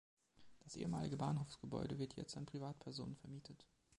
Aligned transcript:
Das 0.63 0.75
ehemalige 0.77 1.15
Bahnhofsgebäude 1.15 1.99
wird 1.99 2.15
jetzt 2.15 2.35
an 2.35 2.47
Privatpersonen 2.47 3.17
vermietet. 3.17 3.67